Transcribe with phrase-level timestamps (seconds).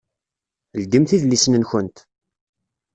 [0.81, 1.97] Ldimt idlisen-nkent!